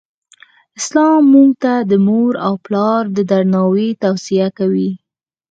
اسلام 0.79 1.21
مونږ 1.33 1.51
ته 1.63 1.73
د 1.89 1.91
مور 2.07 2.33
او 2.47 2.53
پلار 2.65 3.01
د 3.15 3.17
درناوې 3.31 3.89
توصیه 4.03 4.47
کوی. 4.57 4.89